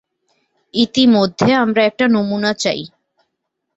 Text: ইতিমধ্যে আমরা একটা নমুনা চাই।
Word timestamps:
ইতিমধ্যে 0.73 1.49
আমরা 1.55 1.81
একটা 1.83 2.05
নমুনা 2.07 2.51
চাই। 2.53 2.81